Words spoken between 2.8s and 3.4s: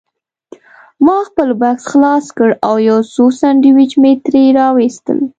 یو څو